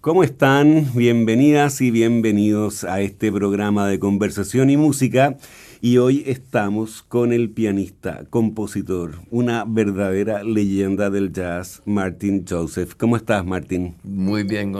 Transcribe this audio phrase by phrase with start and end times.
[0.00, 0.92] ¿Cómo están?
[0.94, 5.36] Bienvenidas y bienvenidos a este programa de conversación y música.
[5.80, 12.94] Y hoy estamos con el pianista, compositor, una verdadera leyenda del jazz, Martin Joseph.
[12.96, 13.96] ¿Cómo estás, Martin?
[14.04, 14.72] Muy bien,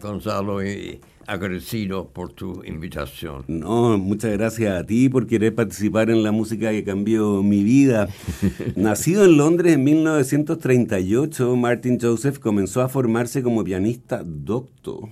[0.00, 3.44] Gonzalo, y agradecido por tu invitación.
[3.48, 8.08] No, muchas gracias a ti por querer participar en la música que cambió mi vida.
[8.76, 15.08] Nacido en Londres en 1938, Martin Joseph comenzó a formarse como pianista docto,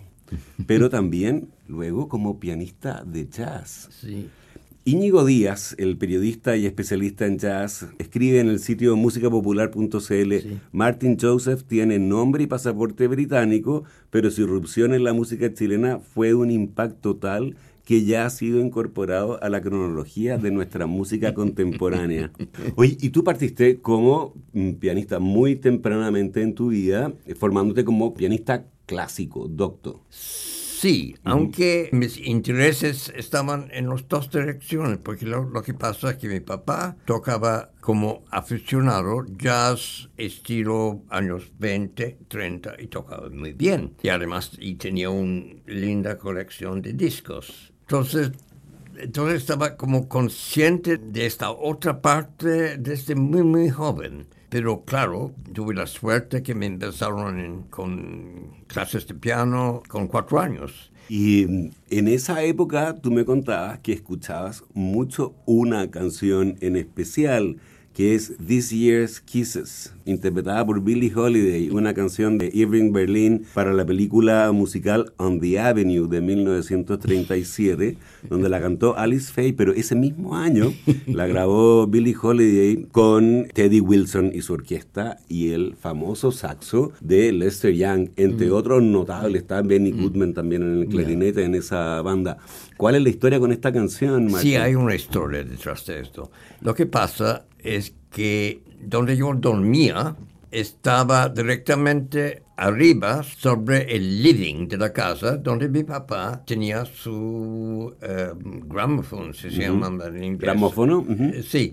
[0.67, 3.89] pero también luego como pianista de jazz.
[3.92, 4.28] Sí.
[4.84, 10.34] Íñigo Díaz, el periodista y especialista en jazz, escribe en el sitio musicapopular.cl,
[10.73, 16.33] Martin Joseph tiene nombre y pasaporte británico, pero su irrupción en la música chilena fue
[16.33, 22.33] un impacto tal que ya ha sido incorporado a la cronología de nuestra música contemporánea.
[22.77, 24.33] Oye, y tú partiste como
[24.78, 30.01] pianista muy tempranamente en tu vida, formándote como pianista clásico, doctor.
[30.81, 36.27] Sí, aunque mis intereses estaban en las dos direcciones, porque lo, que pasa es que
[36.27, 43.92] mi papá tocaba como aficionado jazz estilo años 20, 30 y tocaba muy bien.
[44.02, 47.74] Y además y tenía una linda colección de discos.
[47.83, 48.33] Entonces,
[48.96, 54.29] entonces estaba como consciente de esta otra parte desde muy, muy joven.
[54.50, 60.90] Pero claro, tuve la suerte que me empezaron con clases de piano con cuatro años.
[61.08, 67.56] Y en esa época tú me contabas que escuchabas mucho una canción en especial
[68.00, 73.74] que es This Year's Kisses, interpretada por Billie Holiday, una canción de Irving Berlin para
[73.74, 77.98] la película musical On the Avenue de 1937,
[78.30, 80.72] donde la cantó Alice Faye, pero ese mismo año
[81.08, 87.33] la grabó Billie Holiday con Teddy Wilson y su orquesta y el famoso saxo de
[87.33, 88.55] Lester Young, entre mm.
[88.55, 89.90] otros notables, está Benny.
[89.90, 92.39] Goodman también en el clarinete en esa banda.
[92.80, 96.30] ¿Cuál es la historia con esta canción, Sí, hay una historia detrás de esto.
[96.63, 100.17] Lo que pasa es que donde yo dormía
[100.51, 108.61] estaba directamente arriba sobre el living de la casa donde mi papá tenía su um,
[108.67, 110.40] gramophone, se llama en inglés.
[110.40, 111.05] ¿Gramófono?
[111.35, 111.70] Eh, sí.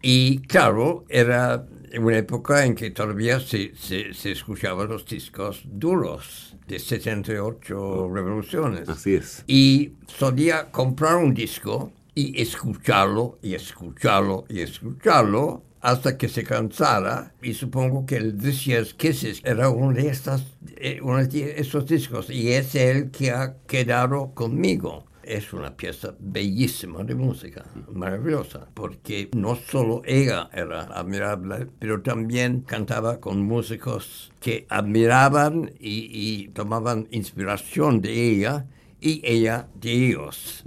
[0.00, 1.66] Y claro, era
[1.98, 8.88] una época en que todavía se, se, escuchaban los discos duros de 78 revoluciones.
[8.88, 9.44] Así es.
[9.46, 17.32] Y solía comprar un disco y escucharlo y escucharlo y escucharlo hasta que se cansara
[17.40, 20.44] y supongo que el This Year's Kisses era uno de, estas,
[20.76, 25.07] eh, uno de estos discos y es el que ha quedado conmigo.
[25.28, 27.62] Es una pieza bellísima de música,
[27.92, 36.48] maravillosa, porque no solo ella era admirable, pero también cantaba con músicos que admiraban y,
[36.54, 38.64] tomaban inspiración de ella
[39.02, 40.64] y ella de ellos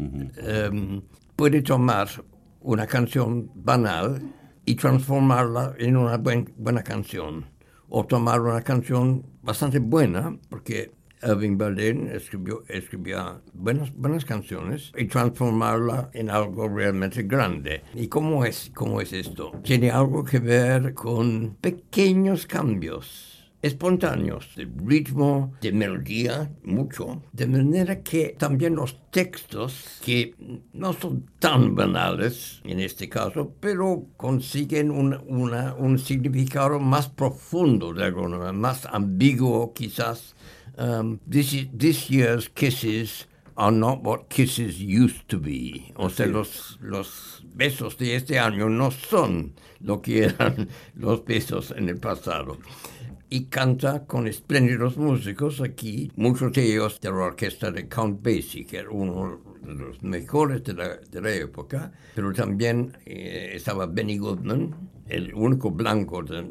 [1.36, 2.08] puede tomar
[2.60, 4.22] una canción banal
[4.64, 7.48] y transformarla en una buena canción.
[7.90, 10.92] O tomar una canción bastante buena, porque
[11.24, 12.64] Irving Berlin escribió,
[13.54, 17.84] buenas, buenas canciones y transformarla en algo realmente grande.
[17.94, 19.51] ¿Y cómo es, cómo es esto?
[19.63, 28.01] Tiene algo que ver con pequeños cambios espontáneos, de ritmo, de melodía, mucho, de manera
[28.01, 30.36] que también los textos, que
[30.74, 38.06] no son tan banales en este caso, pero consiguen un, un significado más profundo de
[38.06, 40.36] alguna más ambiguo quizás.
[40.77, 43.25] Um, this, this year's kisses
[43.57, 45.94] are not what kisses used to be.
[45.95, 51.71] O sea, los, los besos de este año no son lo que eran los besos
[51.71, 52.57] en el pasado.
[53.33, 58.65] y canta con espléndidos músicos aquí, muchos de ellos de la orquesta de Count Basie,
[58.65, 63.85] que era uno de los mejores de la, de la época, pero también eh, estaba
[63.85, 64.75] Benny Goodman,
[65.12, 66.44] el único blanco de,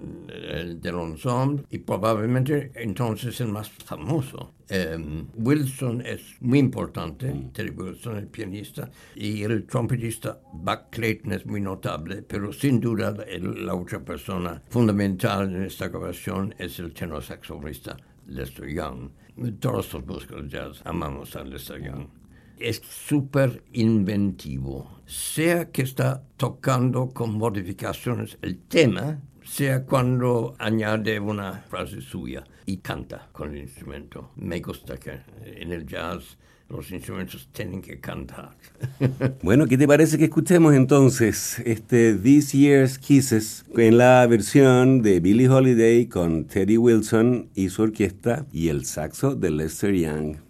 [0.75, 4.53] del ensemble y probablemente entonces el más famoso.
[4.69, 7.51] Em, Wilson es muy importante, mm.
[7.53, 13.17] Terry Wilson, el pianista, y el trompetista Buck Clayton es muy notable, pero sin duda
[13.41, 17.97] la otra persona fundamental en esta grabación es el tenor saxofonista
[18.27, 19.11] Lester Young.
[19.59, 22.20] Todos los músicos jazz amamos a Lester Young
[22.61, 25.01] es súper inventivo.
[25.07, 32.77] Sea que está tocando con modificaciones el tema, sea cuando añade una frase suya y
[32.77, 34.31] canta con el instrumento.
[34.37, 38.57] Me gusta que en el jazz los instrumentos tienen que cantar.
[39.43, 45.19] bueno, ¿qué te parece que escuchemos entonces este This Year's Kisses en la versión de
[45.19, 50.50] Billie Holiday con Teddy Wilson y su orquesta y el saxo de Lester Young?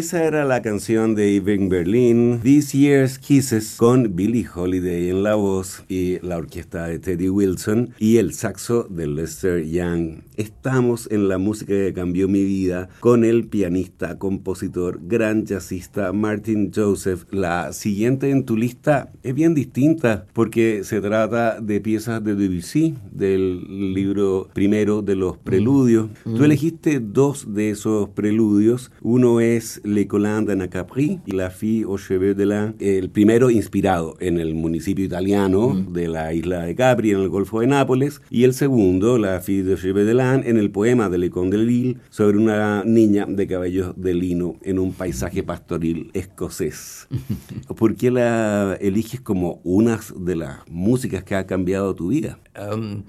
[0.00, 5.34] Esa era la canción de Irving Berlin, This Year's Kisses, con Billie Holiday en la
[5.34, 10.22] voz y la orquesta de Teddy Wilson y el saxo de Lester Young.
[10.38, 16.72] Estamos en la música que cambió mi vida con el pianista, compositor, gran jazzista Martin
[16.74, 17.24] Joseph.
[17.30, 22.94] La siguiente en tu lista es bien distinta porque se trata de piezas de Debussy,
[23.12, 26.08] del libro primero de los preludios.
[26.24, 26.36] Mm.
[26.36, 28.90] Tú elegiste dos de esos preludios.
[29.02, 33.50] Uno es Le Colin de Capri y La Fille aux Cheveux de la, el primero
[33.50, 38.20] inspirado en el municipio italiano de la isla de Capri, en el Golfo de Nápoles,
[38.30, 41.56] y el segundo, La Fille aux Cheveux de l'An, en el poema de Le Conte
[41.56, 47.08] de Lille, sobre una niña de cabellos de lino en un paisaje pastoril escocés.
[47.76, 52.38] ¿Por qué la eliges como una de las músicas que ha cambiado tu vida?
[52.56, 53.02] Um,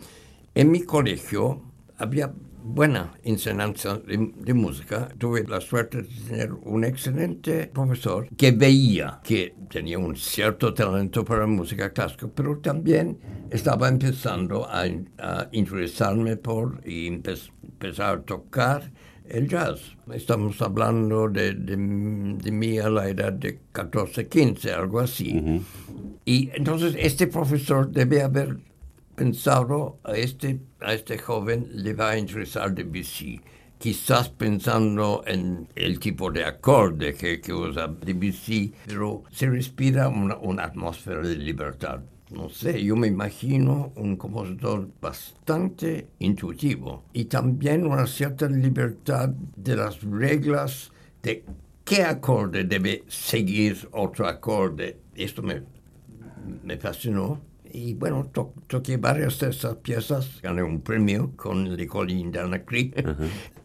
[0.53, 1.61] en mi colegio
[1.97, 2.33] había
[2.63, 5.10] buena enseñanza de, música.
[5.18, 11.24] Tuve la suerte de tener un excelente profesor que veía que tenía un cierto talento
[11.25, 13.18] para música clásica, pero también
[13.50, 14.86] estaba empezando a,
[15.51, 18.91] interesarme por y empezar a tocar
[19.27, 19.80] el jazz.
[20.13, 25.62] Estamos hablando de, de, mí a la edad de 14, 15, algo así.
[26.25, 28.58] Y entonces este profesor debe haber
[29.22, 33.40] pensado a este, a este joven le va a interesar Debussy,
[33.78, 40.38] quizás pensando en el tipo de acorde que, que usa Debussy, pero se respira una,
[40.38, 42.01] una atmósfera de libertad.
[42.32, 49.75] No sé, yo me imagino un compositor bastante intuitivo y también una cierta libertad de
[49.75, 51.44] las reglas de
[51.84, 54.98] qué acorde debe seguir otro acorde.
[55.13, 55.62] Esto me,
[56.63, 58.30] me fascinó y bueno,
[58.68, 62.94] toqué varias de esas piezas, gané un premio con Le Colline d'Anacri.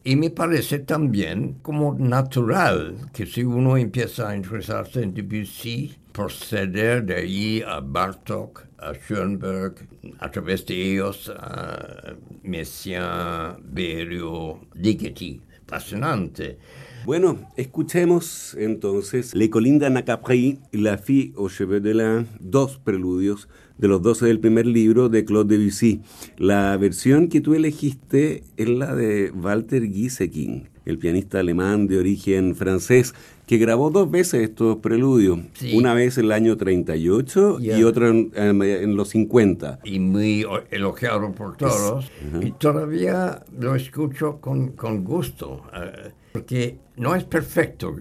[0.05, 7.05] Y me parece también como natural que si uno empieza a interesarse en Debussy, proceder
[7.05, 9.75] de ahí a Bartok, a Schoenberg,
[10.19, 15.43] a través de ellos a Messiaen, Berio, Ligeti.
[15.67, 16.59] Fascinante.
[17.05, 23.89] Bueno, escuchemos entonces Le Colinda Nacapri La Fille aux Cheveux de la, dos preludios de
[23.89, 26.01] los 12 del primer libro de Claude Debussy.
[26.37, 32.55] La versión que tú elegiste es la de Walter Gieseking, el pianista alemán de origen
[32.55, 33.15] francés,
[33.47, 35.39] que grabó dos veces estos preludios,
[35.73, 39.81] una vez en el año 38 y otra en, los 50.
[39.85, 42.11] Y muy elogiado por todos.
[42.41, 47.95] Y todavía lo escucho con, con gusto, eh, porque no es perfecto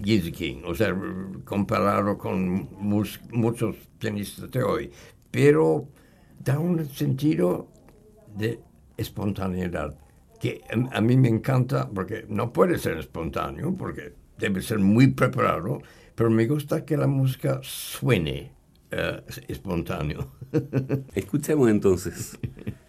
[0.00, 0.96] King, o sea,
[1.44, 4.90] comparado con muchos tenistas de hoy,
[5.30, 5.88] pero
[6.38, 7.68] da un sentido
[8.36, 8.60] de
[8.96, 9.98] espontaneidad
[10.40, 10.62] que
[10.92, 15.80] a mí me encanta porque no puede ser espontáneo, porque debe ser muy preparado,
[16.14, 18.52] pero me gusta que la música suene
[18.92, 20.32] uh, espontáneo.
[21.14, 22.38] Escuchemos entonces.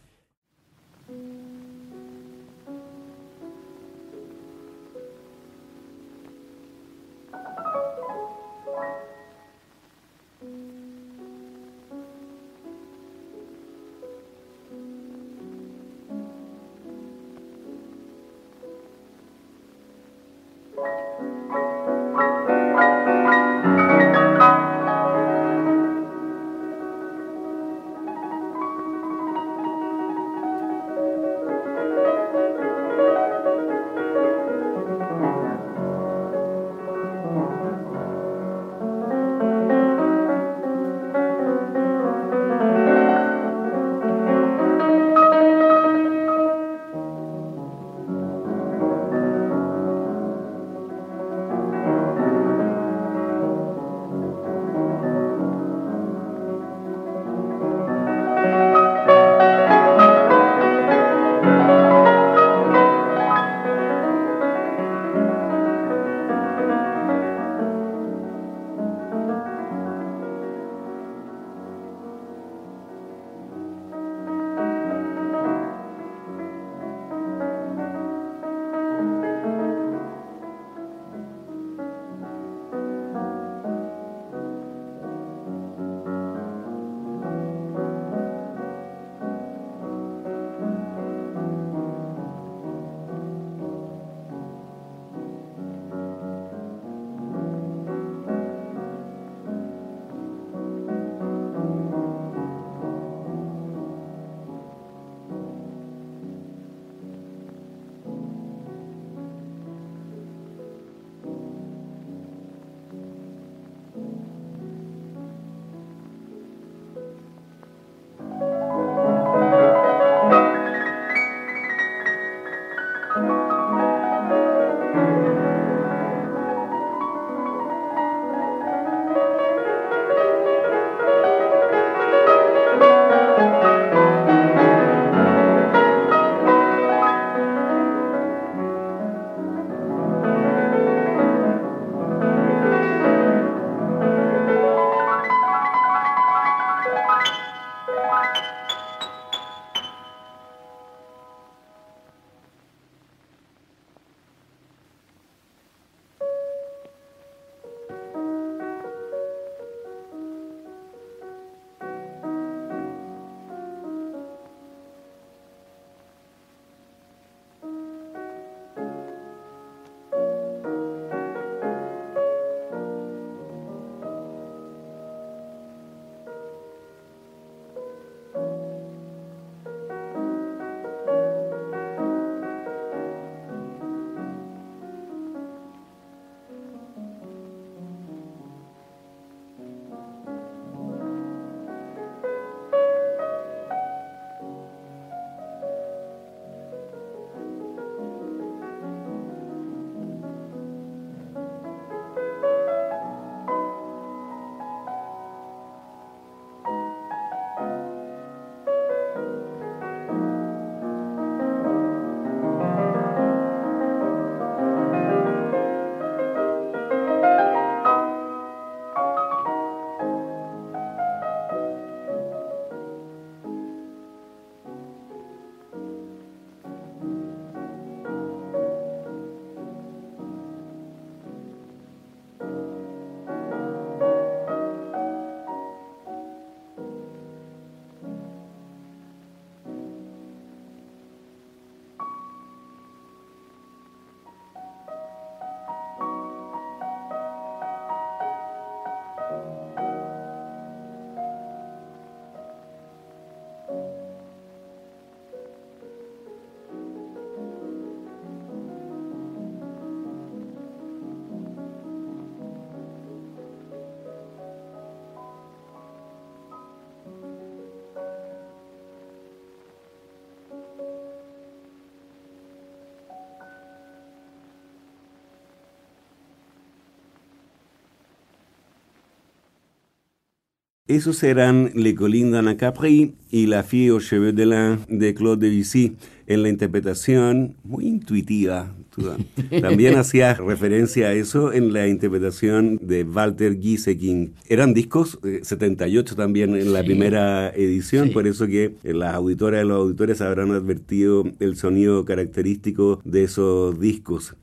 [280.89, 285.39] Esos eran Le Colin à Capri y La fille aux cheveux de lin de Claude
[285.39, 288.73] Debussy en la interpretación muy intuitiva.
[289.61, 294.33] También hacía referencia a eso en la interpretación de Walter Gieseking.
[294.47, 299.67] Eran discos 78 eh, también en la primera edición, por eso que las auditoras y
[299.67, 304.33] los auditores habrán advertido el sonido característico de esos discos.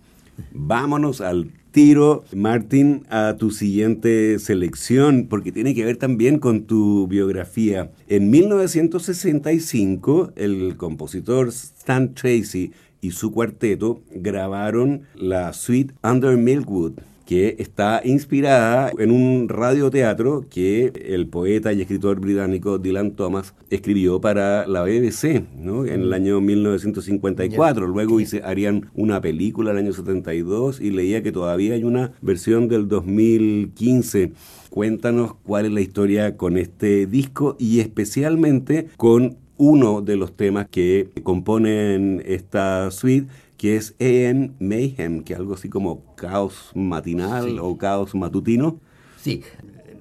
[0.52, 7.06] Vámonos al tiro, Martín, a tu siguiente selección, porque tiene que ver también con tu
[7.06, 7.90] biografía.
[8.08, 16.94] En 1965, el compositor Stan Tracy y su cuarteto grabaron la suite Under Milkwood
[17.26, 24.20] que está inspirada en un radioteatro que el poeta y escritor británico Dylan Thomas escribió
[24.20, 25.84] para la BBC ¿no?
[25.84, 27.86] en el año 1954.
[27.88, 32.12] Luego hice, harían una película en el año 72 y leía que todavía hay una
[32.22, 34.32] versión del 2015.
[34.70, 40.68] Cuéntanos cuál es la historia con este disco y especialmente con uno de los temas
[40.68, 47.58] que componen esta suite que es AM Mayhem, que es algo así como caos matinal
[47.58, 48.80] o caos matutino.
[49.16, 49.42] Sí,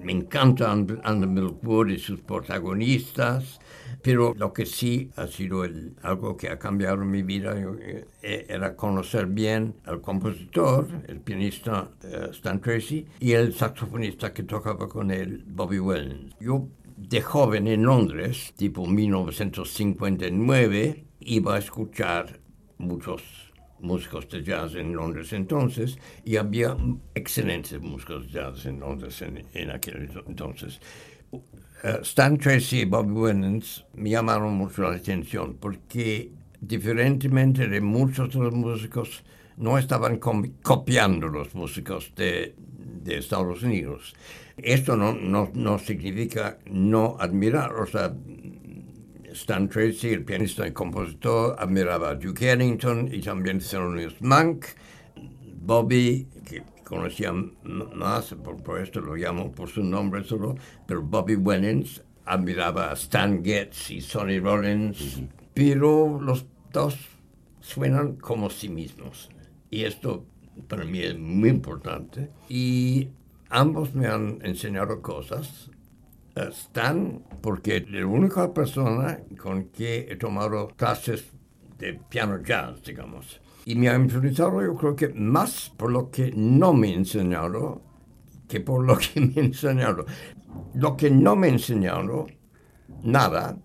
[0.06, 3.58] me encanta Under Milkwood y sus protagonistas,
[4.02, 5.64] pero lo que sí ha sido
[6.02, 7.56] algo que ha cambiado mi vida
[8.22, 14.44] eh, era conocer bien al compositor, el pianista eh, Stan Tracy, y el saxofonista que
[14.44, 16.36] tocaba con él, Bobby Williams.
[16.38, 22.38] Yo de joven en Londres, tipo 1959, iba a escuchar
[22.78, 23.45] muchos
[23.80, 26.76] músicos de jazz en Londres entonces y había
[27.14, 30.80] excelentes músicos de jazz en Londres en, aquel entonces.
[31.30, 31.40] Uh,
[32.02, 38.54] Stan Tracy y Bobby Winans me llamaron mucho la atención porque diferentemente de muchos los
[38.54, 39.22] músicos
[39.56, 42.54] no estaban copiando los músicos de,
[43.02, 44.14] de Estados Unidos.
[44.56, 48.14] Esto no, no, no significa no admirar, o sea,
[49.36, 54.64] Stan Tracy, el pianista y compositor, admiraba a Duke Ellington y también Thelonious Monk.
[55.60, 60.54] Bobby, que conocía más, por, esto lo llamo por su nombre solo,
[60.86, 65.20] pero Bobby Winans admiraba a Stan Getz y Sonny Rollins,
[65.52, 66.96] pero los dos
[67.60, 69.28] suenan como sí mismos.
[69.70, 70.24] Y esto
[70.66, 72.30] para mí es muy importante.
[72.48, 73.08] Y
[73.50, 75.70] ambos me han enseñado cosas
[76.36, 81.32] están porque la única persona con que he tomado clases
[81.78, 83.40] de piano jazz, digamos.
[83.64, 87.82] Y me ha influenciado yo creo que más por lo que no me ha enseñado
[88.48, 90.06] que por lo que me ha enseñado.
[90.74, 92.26] Lo que no me ha enseñado,
[93.02, 93.58] nada,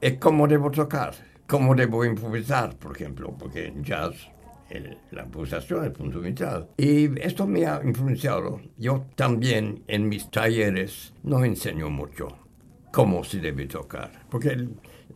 [0.00, 1.14] es cómo debo tocar,
[1.46, 4.14] cómo debo improvisar, por ejemplo, porque en jazz
[5.12, 6.68] la es el punto vital.
[6.76, 8.60] Y esto me ha influenciado.
[8.76, 12.28] Yo también en mis talleres no enseño mucho
[12.92, 14.52] cómo se debe tocar, porque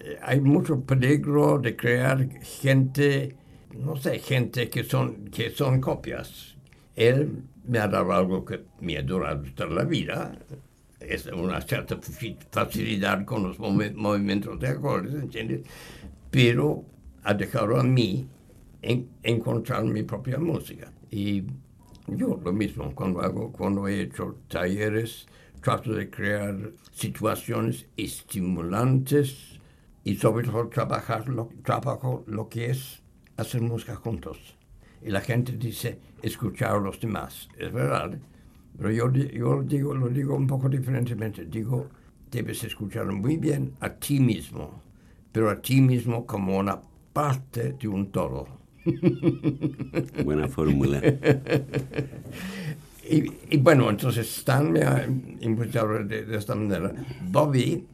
[0.00, 3.36] eh, hay mucho peligro de crear gente,
[3.74, 6.56] no sé, gente que son, que son copias.
[6.94, 10.32] Él me ha dado algo que me ha durado toda la vida,
[11.00, 11.98] es una cierta
[12.50, 15.62] facilidad con los movimientos de acordes, ¿entiendes?
[16.30, 16.84] Pero
[17.22, 18.28] ha dejado a mí
[18.82, 20.92] en, encontrar mi propia música.
[21.10, 21.44] Y
[22.06, 25.26] yo lo mismo, cuando, hago, cuando he hecho talleres,
[25.60, 29.60] trato de crear situaciones estimulantes
[30.04, 33.02] y sobre todo trabajar lo, trabajo lo que es
[33.36, 34.38] hacer música juntos.
[35.02, 37.48] Y la gente dice escuchar a los demás.
[37.58, 38.18] Es verdad,
[38.76, 41.44] pero yo, yo digo, lo digo un poco diferentemente.
[41.44, 41.88] Digo,
[42.30, 44.82] debes escuchar muy bien a ti mismo,
[45.32, 46.80] pero a ti mismo como una
[47.12, 48.59] parte de un todo.
[50.24, 51.00] Buena fórmula.
[53.08, 55.06] y, bueno, entonces Stan me ha
[55.40, 56.92] impulsado de, esta manera.
[57.30, 57.86] Bobby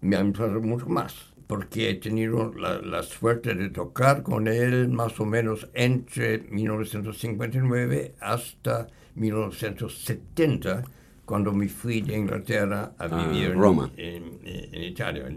[0.00, 1.14] me ha impulsado mucho más,
[1.46, 8.14] porque he tenido la, la, suerte de tocar con él más o menos entre 1959
[8.20, 10.84] hasta 1970
[11.24, 13.90] cuando me fui de Inglaterra a ah, vivir en, Roma.
[13.96, 14.34] En,
[14.74, 15.28] Italia.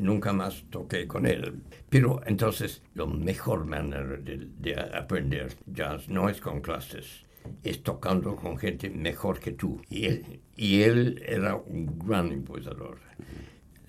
[0.00, 1.60] Nunca más toqué con él.
[1.88, 7.24] Pero entonces, la mejor manera de, aprender jazz no es con clases,
[7.62, 9.80] es tocando con gente mejor que tú.
[9.88, 12.98] Y él, y él era un gran imposador.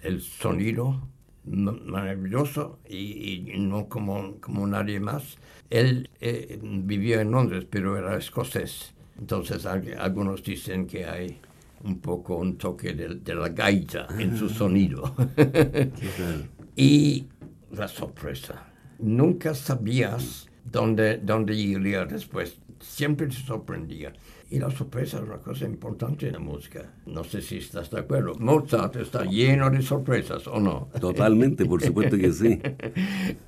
[0.02, 1.02] El sonido
[1.46, 5.38] maravilloso y, no como, como nadie más.
[5.70, 8.95] Él eh, vivió en Londres, pero era escocés.
[9.20, 11.40] Entonces algunos dicen que hay
[11.84, 15.16] un poco un toque de, la gaita en su sonido.
[16.76, 17.26] y
[17.72, 18.68] la sorpresa.
[19.00, 22.58] Nunca sabías dónde, dónde iría después.
[22.80, 24.14] Siempre te sorprendía.
[24.50, 26.94] Y la sorpresa es una cosa importante en la música.
[27.06, 28.36] No sé si estás de acuerdo.
[28.36, 30.90] Mozart está lleno de sorpresas, ¿o no?
[31.00, 32.62] Totalmente, por supuesto que sí.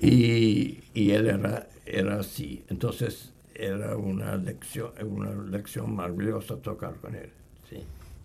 [0.00, 2.64] y, y él era, era así.
[2.68, 7.30] Entonces era una lección, una lección maravillosa tocar con él.
[7.68, 7.78] Sí.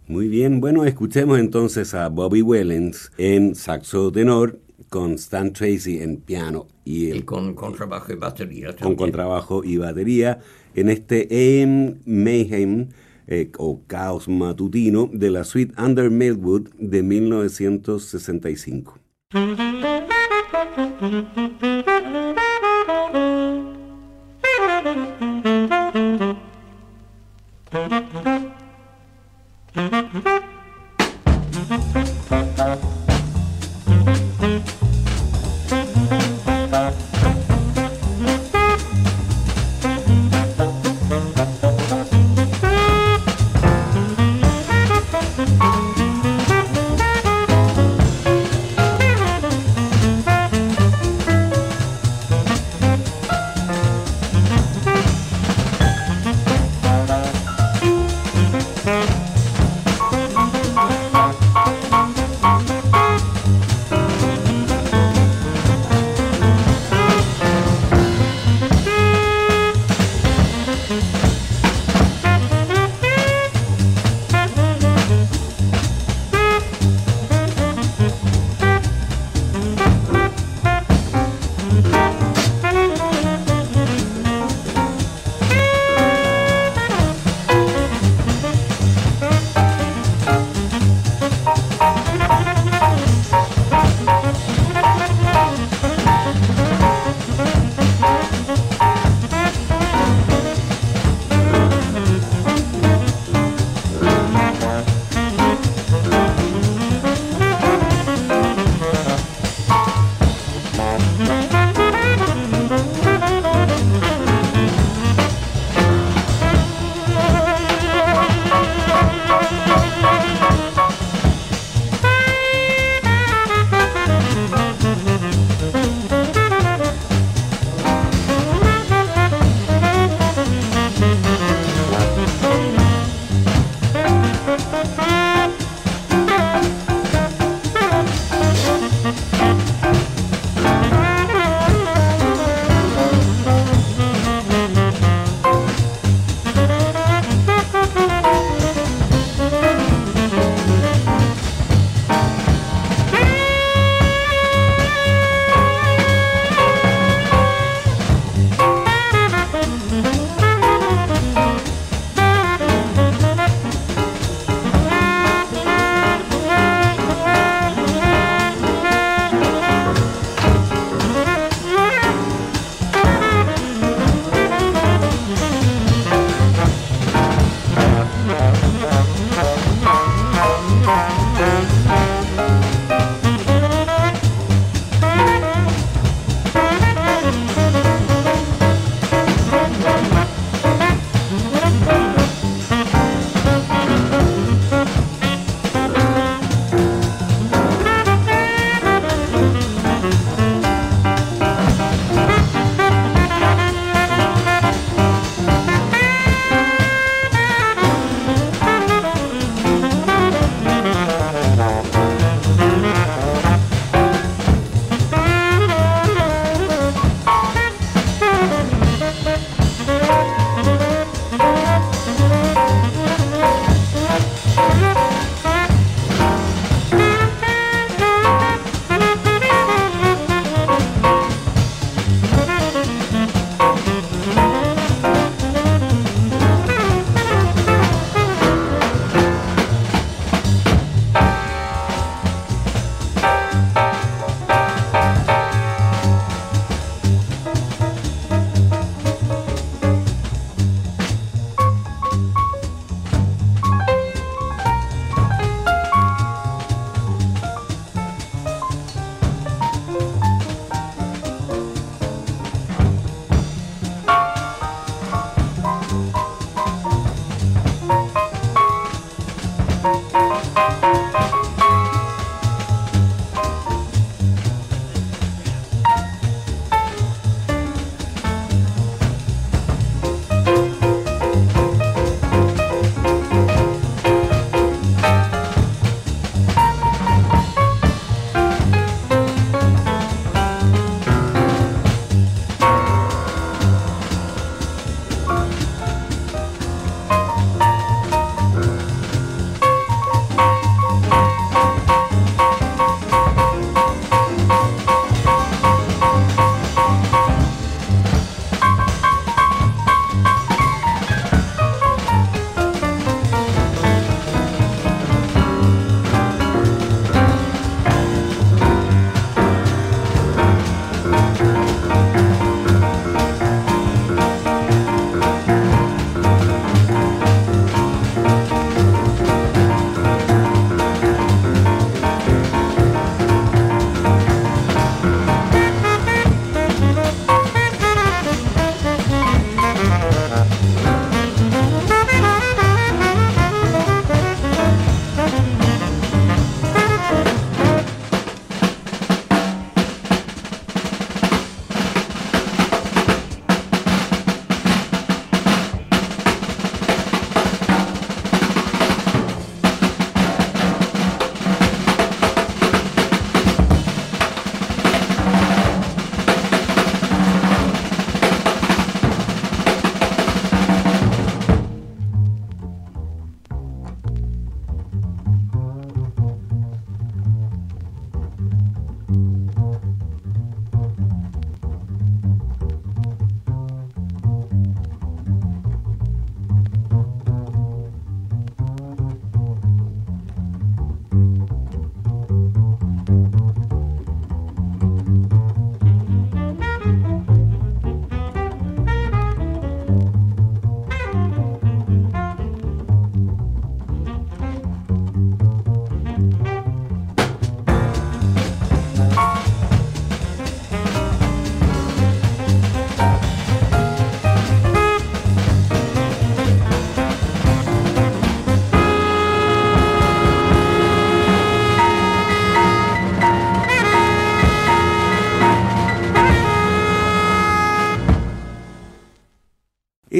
[0.07, 6.17] Muy bien, bueno, escuchemos entonces a Bobby Wellens en saxo tenor con Stan Tracy en
[6.17, 8.67] piano y, el, con contrabajo y batería.
[8.67, 8.83] También.
[8.83, 10.39] Con contrabajo y batería
[10.75, 12.89] en este AM Mayhem
[13.27, 18.99] eh, o Caos Matutino de la suite Under Melwood de 1965.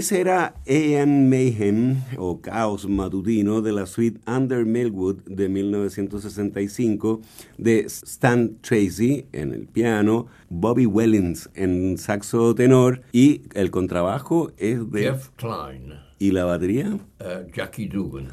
[0.03, 7.21] Ese era Ian Mayhem o Caos Matutino de la suite Under Millwood de 1965
[7.57, 14.91] de Stan Tracy en el piano, Bobby Wellings en saxo tenor y el contrabajo es
[14.91, 16.99] de Jeff Klein, ¿Y la batería?
[17.21, 18.27] uh, Jackie Dugan.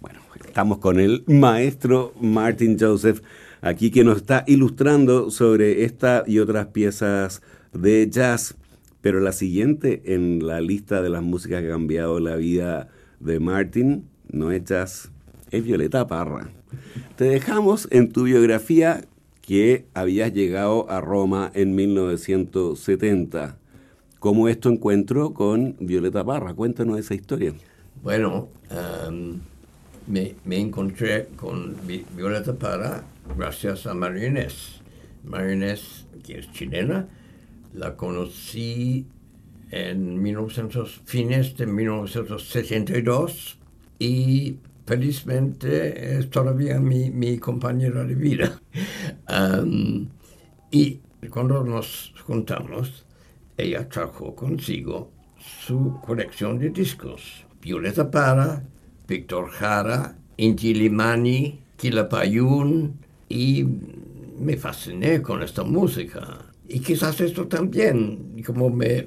[0.00, 3.20] Bueno, estamos con el maestro Martin Joseph
[3.60, 7.42] aquí que nos está ilustrando sobre esta y otras piezas
[7.74, 8.56] de jazz.
[9.04, 12.88] Pero la siguiente en la lista de las músicas que ha cambiado la vida
[13.20, 15.10] de Martin no es
[15.50, 16.48] es Violeta Parra.
[17.16, 19.04] Te dejamos en tu biografía
[19.42, 23.58] que habías llegado a Roma en 1970.
[24.20, 26.54] ¿Cómo es tu encuentro con Violeta Parra?
[26.54, 27.52] Cuéntanos esa historia.
[28.02, 28.48] Bueno,
[29.06, 29.38] um,
[30.06, 33.04] me, me encontré con Vi- Violeta Parra
[33.36, 33.92] gracias a.
[33.92, 34.80] María Inés,
[36.26, 37.06] que es chilena,
[37.74, 39.06] la conocí
[39.70, 43.58] en 1900, fines de 1962
[43.98, 44.56] y
[44.86, 48.60] felizmente es todavía mi, mi compañera de vida.
[50.70, 53.06] Y cuando nos juntamos,
[53.56, 57.46] ella trajo consigo su colección de discos.
[57.62, 58.64] Violeta Parra,
[59.06, 63.64] Víctor Jara, Inti Limani, Quilapayún, y
[64.38, 66.53] me fasciné con esta música.
[66.74, 69.06] Y quizás esto también, como me...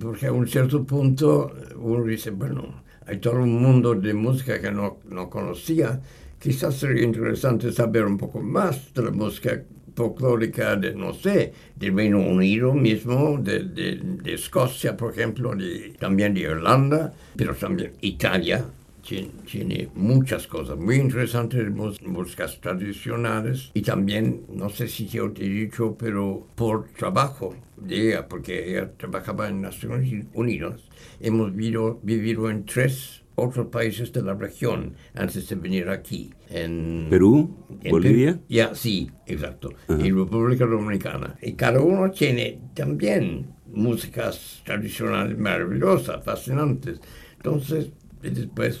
[0.00, 4.72] Porque a un cierto punto uno dice, bueno, hay todo un mundo de música que
[4.72, 6.00] no, no conocía.
[6.40, 9.62] Quizás sería interesante saber un poco más de la música
[9.94, 15.52] folclórica de, no sé, del Reino Unido mismo, de, de, de Escocia, por ejemplo,
[16.00, 18.64] también de Irlanda, pero también Italia.
[19.06, 25.44] Tiene, muchas cosas muy interesantes de músicas tradicionales y también, no sé si yo te
[25.44, 30.80] he dicho, pero por trabajo de ella, porque ella trabajaba en Naciones Unidas,
[31.20, 36.32] hemos vivido, vivido en tres otros países de la región antes de venir aquí.
[36.48, 38.32] En Perú, en Bolivia.
[38.32, 38.44] Perú.
[38.48, 39.70] Ya, sí, exacto.
[39.88, 41.36] Y República Dominicana.
[41.42, 47.00] Y cada uno tiene también músicas tradicionales maravillosas, fascinantes.
[47.36, 47.92] Entonces,
[48.22, 48.80] después,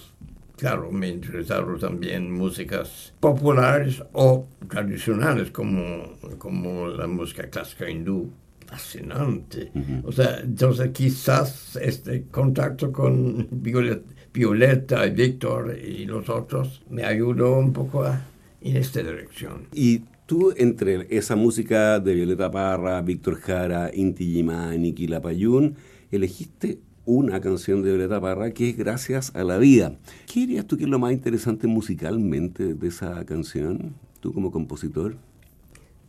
[0.56, 8.30] claro, me interesaron también músicas populares o tradicionales como, como la música clásica hindú.
[8.66, 9.70] Fascinante.
[10.02, 14.02] O sea, entonces quizás este contacto con Violeta,
[14.34, 18.20] Violeta y Víctor y los otros me ayudó un poco a-
[18.60, 19.68] en esta dirección.
[19.72, 25.76] Y tú, entre esa música de Violeta Parra, Víctor Jara, Inti Gimani, Quilapayún,
[26.10, 29.96] elegiste una canción de Violeta Parra que es Gracias a la Vida.
[30.26, 35.16] ¿Qué dirías tú que es lo más interesante musicalmente de esa canción, tú como compositor?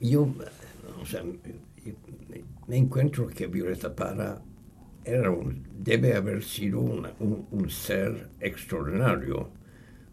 [0.02, 0.28] Yo,
[1.02, 1.24] o sea,
[2.68, 4.42] me, encuentro que Violeta Parra
[5.06, 9.50] era un- debe haber sido una- un, un ser extraordinario.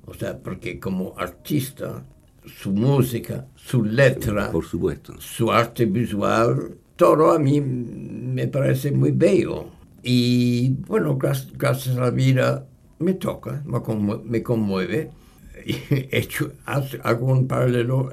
[0.06, 2.04] O sea, porque como artista,
[2.46, 5.14] su música, su letra, Por supuesto.
[5.20, 9.66] su arte visual, todo a mí me parece muy bello.
[10.04, 12.68] Y bueno, gra- gracias a la vida
[13.00, 15.10] me toca, me, conmue- me conmueve.
[15.66, 18.12] He hecho, hago un paralelo,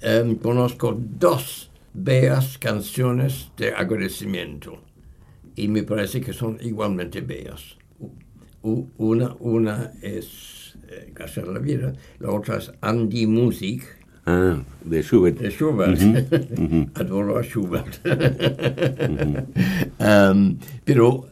[0.00, 4.80] em, conozco dos bellas canciones de agradecimiento
[5.56, 7.76] y me parece que son igualmente bellas.
[8.62, 13.84] Una, una es eh, Gracias a la vida, la otra es Andy Music,
[14.26, 15.38] Ah, de Schubert.
[15.38, 16.00] de Schubert.
[16.94, 18.00] Adoro a Schubert.
[19.98, 21.28] Um, pero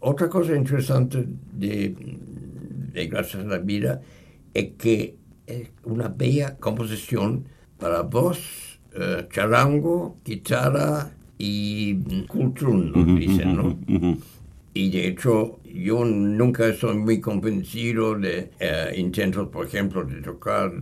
[0.00, 1.94] otra cosa interesante de,
[2.92, 4.00] de Gracias a la Vida
[4.52, 7.46] es que es una bella composición
[7.78, 11.96] para voz, eh, charango, guitarra y
[12.28, 13.76] cultrún, dicen, ¿no?
[14.72, 20.72] Y de hecho, yo nunca soy muy convencido de eh, intentos, por ejemplo, de tocar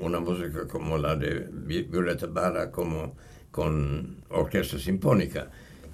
[0.00, 3.16] una música como la de Vi- Violeta Parra como
[3.50, 5.50] con orquesta sinfónica.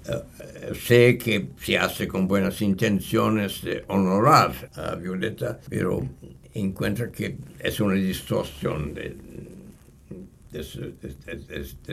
[0.07, 6.07] Eh, eh, sé que se hace con buenas intenciones de honorar a Violeta, pero
[6.53, 9.15] encuentro que es una distorsión de,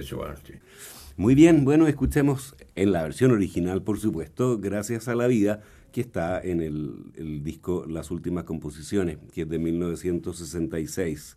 [0.02, 0.60] su, arte.
[1.16, 6.00] Muy bien, bueno, escuchemos en la versión original, por supuesto, Gracias a la Vida, que
[6.00, 11.36] está en el disco Las Últimas Composiciones, que es de 1966.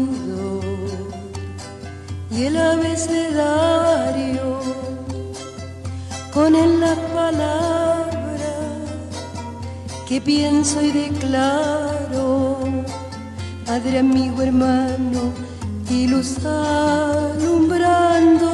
[2.51, 4.59] el abecedario
[6.33, 7.69] con él las palabras
[10.07, 12.57] que pienso y declaro,
[13.65, 15.31] Padre, amigo, hermano,
[15.89, 18.49] y luz alumbrando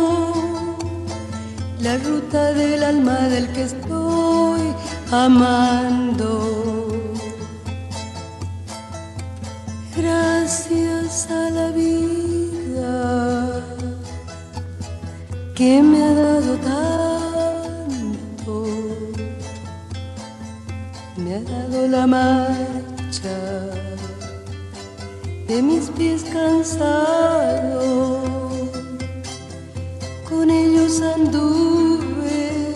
[1.79, 4.61] la ruta del alma del que estoy
[5.11, 6.87] amando.
[9.95, 11.96] Gracias a la vida
[15.57, 16.77] que me ha dado tanto.
[21.47, 23.37] Dado la marcha
[25.47, 28.27] de mis pies cansados,
[30.27, 32.73] con ellos anduve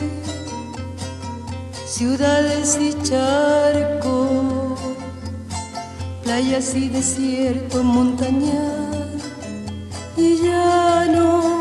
[1.85, 4.79] ciudades y charcos,
[6.23, 9.23] playas y desierto, montañas
[10.15, 11.60] y llano,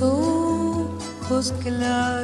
[0.00, 2.21] ojos claros.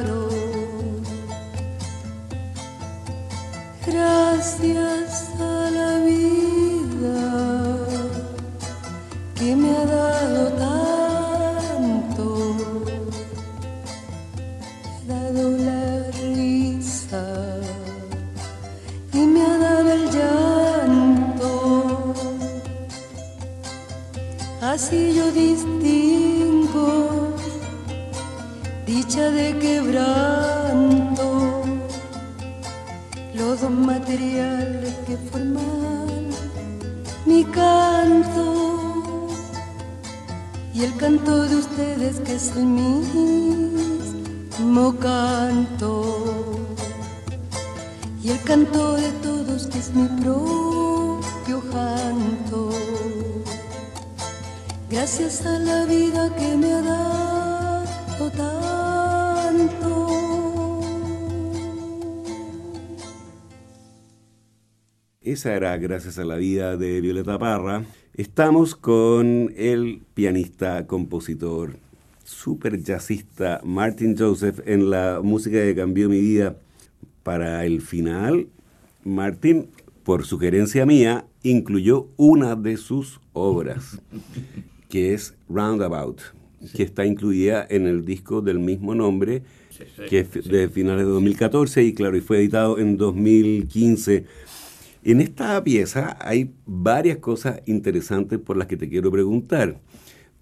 [42.35, 42.99] Es el mismo
[44.99, 46.59] canto
[48.23, 52.69] y el canto de todos que es mi propio canto.
[54.89, 60.07] Gracias a la vida que me ha dado tanto.
[65.21, 67.85] Esa era Gracias a la vida de Violeta Parra.
[68.13, 71.88] Estamos con el pianista, compositor,
[72.39, 76.55] super jazzista Martin Joseph en la música que cambió mi vida.
[77.23, 78.47] Para el final,
[79.03, 79.67] Martin,
[80.03, 84.01] por sugerencia mía, incluyó una de sus obras
[84.89, 86.21] que es Roundabout,
[86.73, 89.43] que está incluida en el disco del mismo nombre,
[90.09, 94.25] que es de finales de 2014 y claro, y fue editado en 2015.
[95.03, 99.81] En esta pieza hay varias cosas interesantes por las que te quiero preguntar.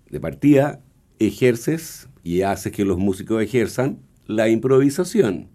[0.09, 0.79] De partida,
[1.19, 5.47] ejerces y haces que los músicos ejerzan la improvisación,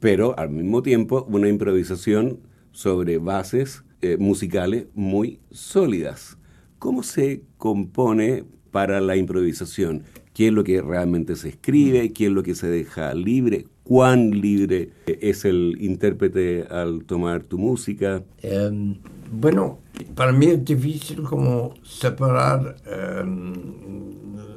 [0.00, 2.40] pero al mismo tiempo una improvisación
[2.72, 6.36] sobre bases eh, musicales muy sólidas.
[6.78, 10.02] ¿Cómo se compone para la improvisación?
[10.34, 12.12] ¿Qué es lo que realmente se escribe?
[12.12, 13.66] ¿Qué es lo que se deja libre?
[13.82, 18.24] ¿Cuán libre es el intérprete al tomar tu música?
[18.42, 18.96] Em,
[19.30, 23.52] bueno, para mí es difícil como separar em,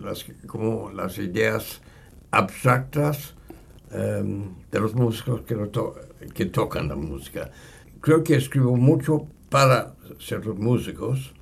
[0.02, 1.82] las, ideas
[2.32, 3.36] abstractas
[3.92, 5.56] em, de los músicos que,
[6.34, 7.52] que tocan la música.
[8.02, 11.34] Creo que escribo mucho para ciertos músicos,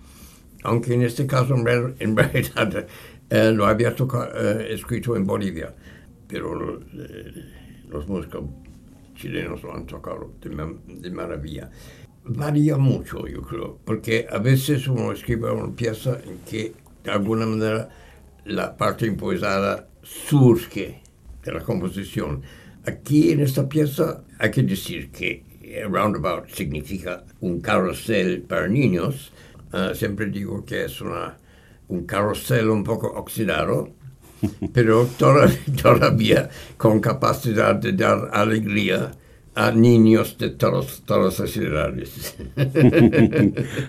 [0.64, 1.66] aunque en este caso en,
[2.16, 2.88] realidad
[3.30, 5.74] eh, lo había eh, escrito en Bolivia,
[6.28, 8.44] pero eh, los músicos
[9.16, 11.70] chilenos lo han tocado de, maravilla.
[12.26, 17.46] Varía mucho, yo creo, porque a veces uno escribe una pieza en que de alguna
[17.46, 17.90] manera
[18.46, 21.02] la parte improvisada surge
[21.44, 22.42] de la composición.
[22.86, 25.44] Aquí en esta pieza hay que decir que
[25.90, 29.34] roundabout significa un carrusel para niños.
[29.74, 31.38] Ah, siempre digo que es una,
[31.90, 33.90] un carrusel un poco oxidado,
[34.74, 35.08] pero
[35.82, 39.12] todavía, con capacidad de dar alegría
[39.56, 42.36] a niños de todos, todas las edades.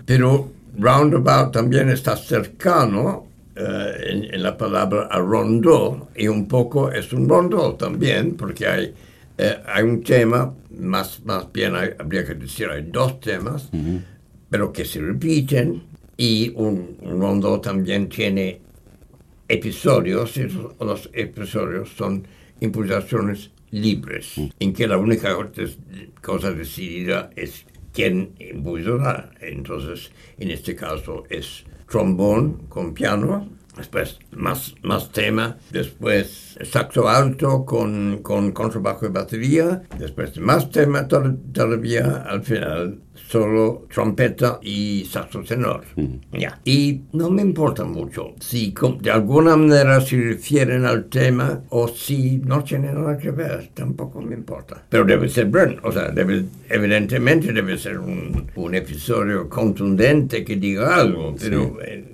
[0.07, 7.13] pero roundabout también está cercano eh, en, la palabra a rondo y un poco es
[7.13, 8.95] un rondo también porque hay,
[9.39, 13.71] eh, hay un tema más, más bien habría que decir, hay dos temas,
[14.51, 15.83] pero que se repiten
[16.17, 18.61] y un, rondo también tiene
[19.49, 20.49] episodios y
[20.81, 22.27] los episodios son
[22.61, 25.37] improvisaciones libres, en que la única
[26.23, 29.31] cosa decidida es quién improvisará.
[29.41, 37.65] Entonces, en este caso es trombón con piano, después más, más tema, después saxo alto
[37.65, 43.01] con, con contrabajo y batería, después más tema todavía, al final
[43.35, 45.83] solo trompeta y saxo tenor.
[46.31, 46.61] Ya.
[46.65, 52.39] Y no me importa mucho si de alguna manera se refieren al tema o si
[52.45, 54.85] no tienen nada que ver, tampoco me importa.
[54.89, 60.55] Pero debe ser bueno, o sea, debe, evidentemente debe ser un, un episodio contundente que
[60.55, 61.79] diga algo, pero...
[61.83, 62.05] Eh,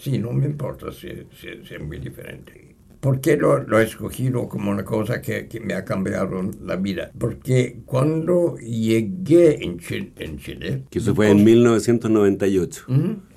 [0.00, 2.63] sí, no me importa si, es muy diferente.
[3.04, 6.76] ¿Por qué lo, lo, he escogido como una cosa que, que, me ha cambiado la
[6.76, 7.10] vida?
[7.18, 10.12] Porque cuando llegué en Chile...
[10.16, 12.86] En Chile que eso fue en 1998.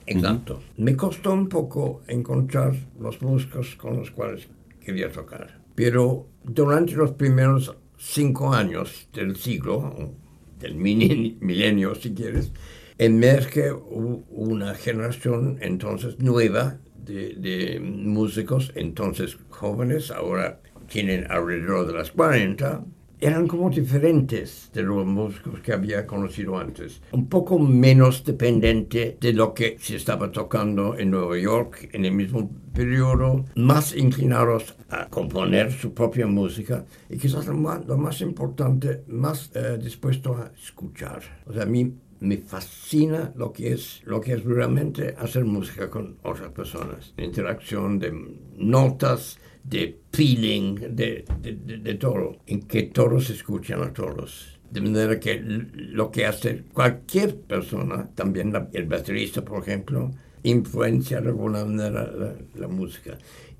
[0.05, 0.61] exacto.
[0.78, 4.47] Me costó un poco encontrar los músicos con los cuales
[4.80, 5.59] quería tocar.
[5.76, 10.13] Pero durante los primeros cinco años del siglo,
[10.61, 12.53] del milenio si quieres,
[12.97, 16.78] emerge una generación entonces nueva
[17.08, 22.84] de, músicos, entonces jóvenes, ahora tienen alrededor de las 40,
[23.20, 27.01] eran como diferentes de los músicos que había conocido antes.
[27.12, 32.14] Un poco menos dependiente de lo que se estaba tocando en Nueva York en el
[32.14, 39.49] mismo periodo, más inclinados a componer su propia música y quizás lo más, importante, más
[39.55, 41.24] eh, dispuesto a escuchar.
[41.47, 45.89] O sea, a mí me fascina lo que es lo que es realmente hacer música
[45.89, 47.13] con otras personas.
[47.18, 48.13] Interacción de
[48.57, 52.38] notas de feeling de, de, todo.
[52.47, 54.59] En que todos escuchan a todos.
[54.72, 60.11] De manera que lo que hace cualquier persona también el baterista por ejemplo
[60.43, 63.18] influencia de alguna manera la, la música.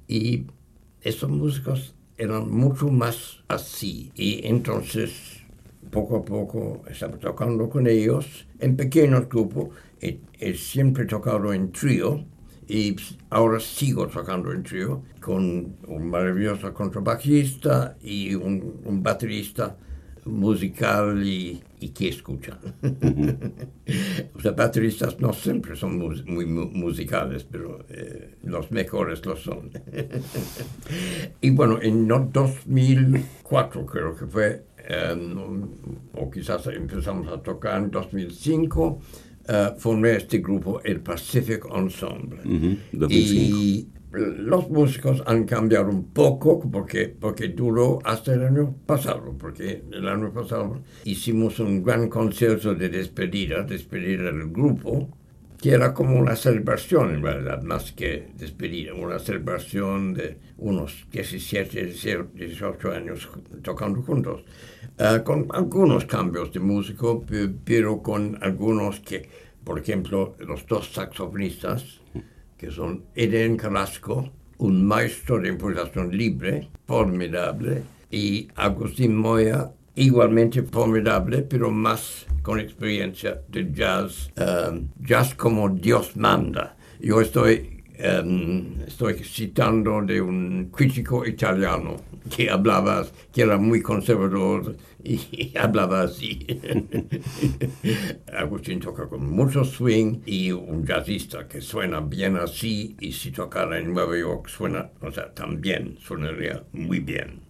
[0.08, 0.45] Y
[1.01, 4.12] esos músicos eran mucho más así.
[4.16, 5.37] Y entonces
[5.90, 9.70] poco a poco estaba tocando con ellos en pequeños grupos.
[10.00, 12.24] He, siempre tocado en trío
[12.68, 12.96] y
[13.30, 19.76] ahora sigo tocando en trío con un maravilloso contrabajista y un, baterista
[20.26, 21.64] musical y,
[21.96, 22.58] que escuchan.
[24.34, 29.72] los bateristas no siempre son muy, musicales, pero eh, los mejores lo son.
[31.42, 34.64] y bueno, en 2004 creo que fue,
[36.14, 39.00] o quizás empezamos a tocar en 2005,
[39.50, 42.40] eh, formé este grupo, el Pacific Ensemble.
[43.10, 49.84] Y los músicos han cambiado un poco porque, porque duró hasta el año pasado, porque
[49.92, 55.10] el año pasado hicimos un gran concierto de despedida, despedida del grupo,
[55.62, 61.86] que era como una celebración en realidad, más que despedida, una celebración de unos 17,
[62.34, 63.30] 18 años
[63.64, 64.44] tocando juntos,
[64.98, 67.24] eh, con algunos cambios de músico,
[67.64, 69.30] pero con algunos que,
[69.64, 72.02] por ejemplo, los dos saxofonistas,
[72.58, 81.41] que son Eden Carrasco, un maestro de improvisación libre, formidable, y Agustín Moya, igualmente formidable,
[81.41, 86.78] pero más con experiencia de jazz, um, jazz como Dios manda.
[87.00, 91.98] Yo estoy, em, estoy citando de un crítico italiano
[92.30, 96.45] que hablaba, que era muy conservador y hablaba así.
[98.34, 103.80] Agustín toca con mucho swing y un jazzista que suena bien así y si tocara
[103.80, 107.48] en Nueva York suena, o sea, también sonaría muy bien.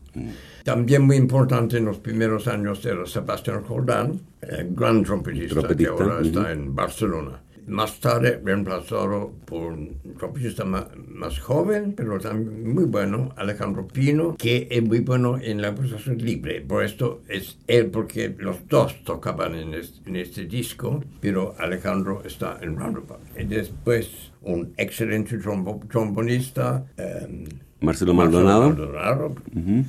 [0.64, 6.04] También muy importante en los primeros años era Sebastián Jordán, el gran trompetista, Trompetista, que
[6.04, 6.50] ahora está ujú.
[6.50, 7.42] en Barcelona.
[7.68, 14.38] Más tarde reemplazado por un trompetista ma- más, joven, pero también muy bueno, Alejandro Pino,
[14.38, 16.62] que es muy bueno en la improvisación libre.
[16.62, 22.24] Por esto es él, porque los dos tocaban en este, en este disco, pero Alejandro
[22.24, 23.20] está en Roundabout.
[23.38, 27.44] Y después un excelente trombo- trombonista, em,
[27.80, 28.70] Marcelo Maldonado.
[28.70, 29.36] Maldonado,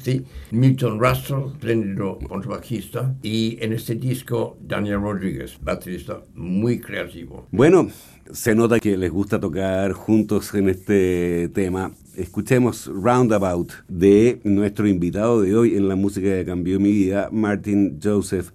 [0.02, 0.24] sí.
[0.50, 3.14] Milton Russell, espléndido contrabajista.
[3.22, 7.46] Y en este disco, Daniel Rodríguez, baterista muy creativo.
[7.50, 7.88] Bueno,
[8.30, 11.92] se nota que les gusta tocar juntos en este tema.
[12.16, 17.98] Escuchemos Roundabout de nuestro invitado de hoy en la música que cambió mi vida, Martin
[18.02, 18.50] Joseph.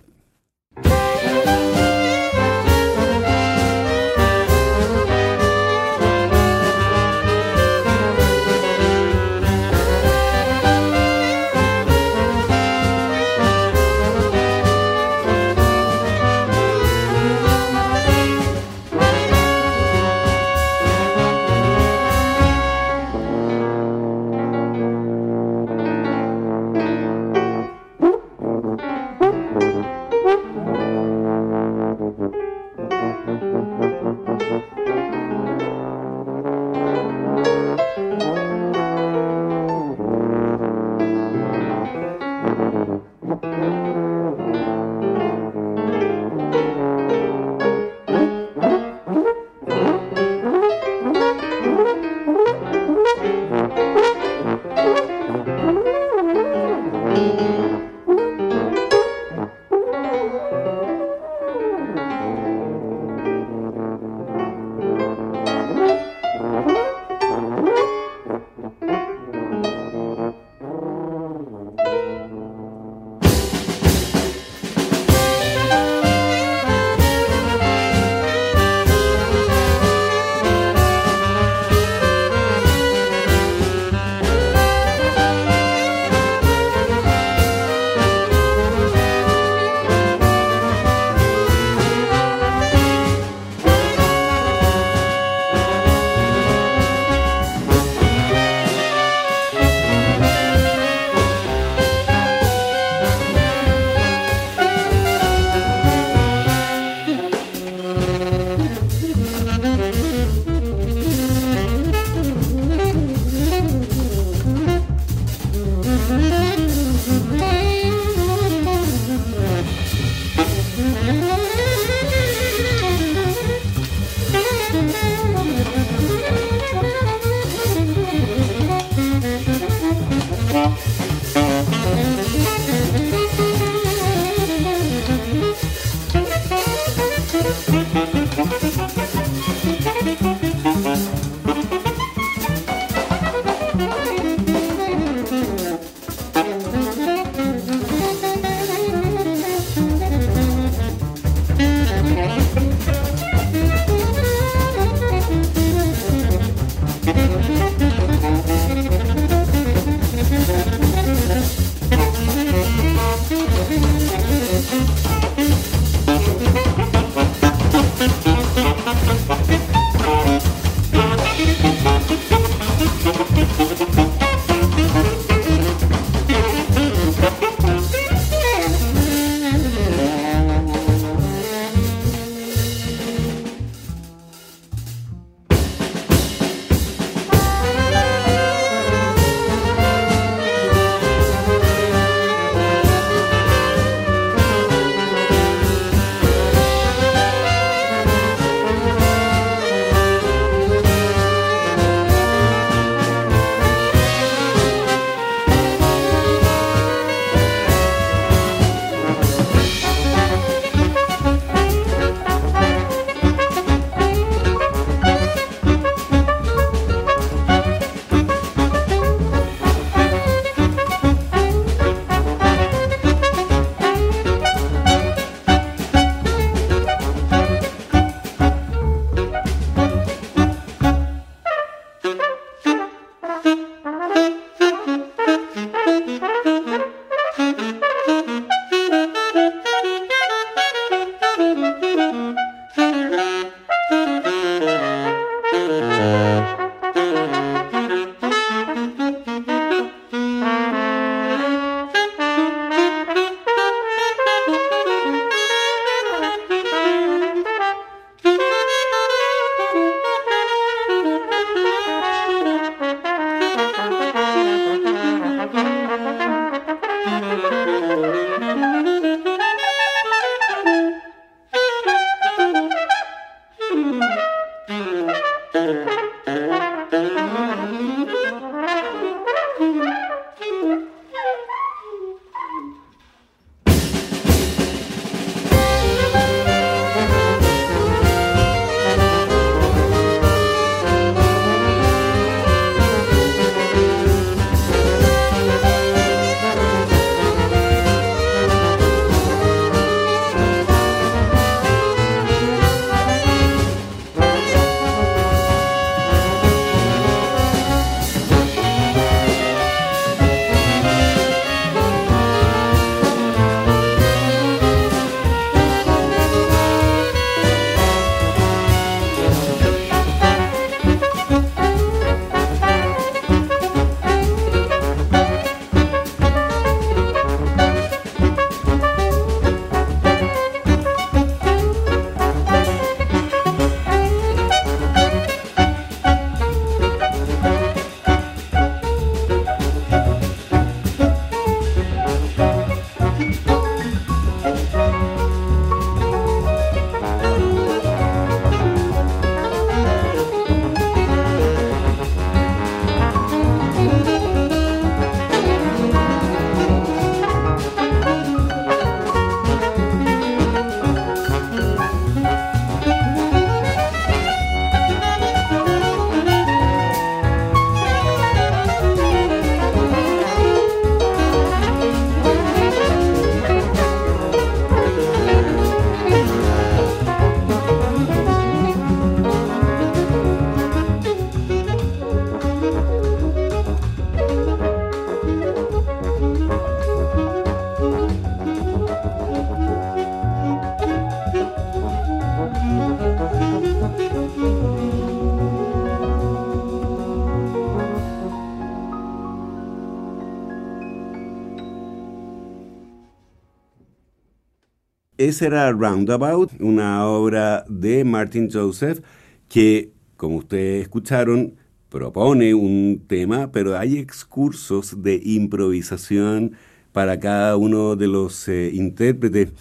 [405.26, 409.00] Ese era Roundabout, una obra de Martin Joseph
[409.48, 411.56] que, como ustedes escucharon,
[411.88, 416.58] propone un tema, pero hay excursos de improvisación
[416.92, 419.54] para cada uno de los eh, intérpretes.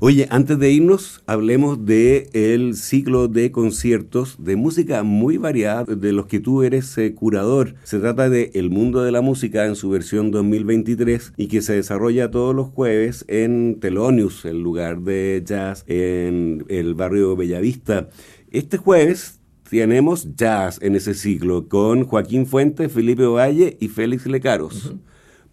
[0.00, 6.12] Oye, antes de irnos, hablemos de el ciclo de conciertos de música muy variada de
[6.12, 7.74] los que tú eres eh, curador.
[7.82, 11.74] Se trata de El Mundo de la Música en su versión 2023 y que se
[11.74, 18.08] desarrolla todos los jueves en Telonius, el lugar de jazz en el barrio Bellavista.
[18.50, 24.94] Este jueves tenemos jazz en ese ciclo con Joaquín Fuentes, Felipe Valle y Félix Lecaros.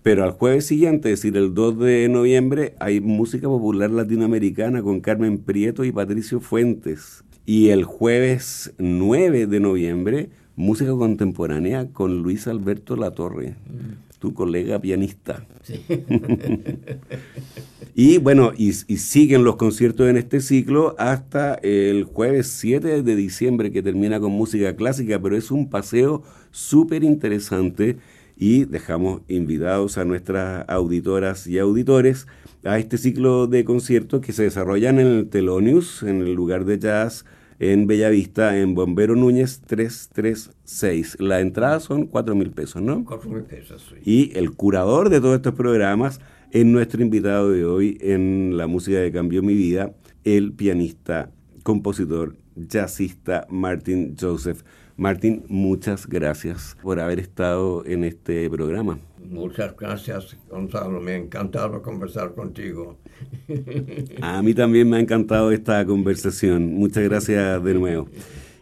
[0.03, 4.99] Pero al jueves siguiente, es decir, el 2 de noviembre, hay música popular latinoamericana con
[4.99, 7.23] Carmen Prieto y Patricio Fuentes.
[7.45, 14.19] Y el jueves 9 de noviembre, música contemporánea con Luis Alberto Latorre, mm.
[14.19, 15.45] tu colega pianista.
[15.61, 15.85] Sí.
[17.95, 23.15] y bueno, y, y, siguen los conciertos en este ciclo hasta el jueves 7 de
[23.15, 27.99] diciembre que termina con música clásica, pero es un paseo súper interesante
[28.35, 32.27] y dejamos invitados a nuestras auditoras y auditores
[32.63, 36.79] a este ciclo de conciertos que se desarrollan en el Telonius, en el lugar de
[36.79, 37.25] jazz
[37.59, 41.17] en Bellavista, en Bombero Núñez 336.
[41.19, 43.05] La entrada son 4 mil pesos, ¿no?
[43.05, 43.95] 4 mil pesos, sí.
[44.03, 46.19] Y el curador de todos estos programas
[46.51, 51.31] es nuestro invitado de hoy en La Música que Cambió Mi Vida, el pianista,
[51.63, 54.63] compositor, jazzista Martin Joseph.
[54.95, 58.99] Martín, muchas gracias por haber estado en este programa.
[59.29, 61.01] Muchas gracias, Gonzalo.
[61.01, 62.97] Me ha encantado conversar contigo.
[64.21, 66.73] A mí también me ha encantado esta conversación.
[66.73, 68.07] Muchas gracias de nuevo.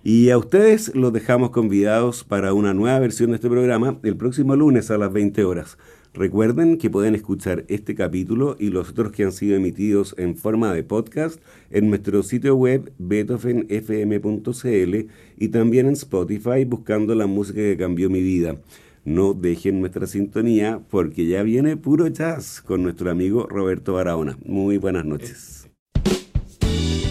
[0.03, 4.55] Y a ustedes los dejamos convidados para una nueva versión de este programa el próximo
[4.55, 5.77] lunes a las 20 horas.
[6.13, 10.73] Recuerden que pueden escuchar este capítulo y los otros que han sido emitidos en forma
[10.73, 11.39] de podcast
[11.69, 14.95] en nuestro sitio web beethovenfm.cl
[15.37, 18.57] y también en Spotify buscando la música que cambió mi vida.
[19.05, 24.37] No dejen nuestra sintonía porque ya viene puro jazz con nuestro amigo Roberto Barahona.
[24.45, 25.69] Muy buenas noches.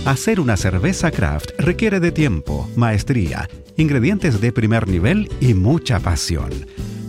[0.04, 6.50] Hacer una cerveza craft requiere de tiempo, maestría, ingredientes de primer nivel y mucha pasión.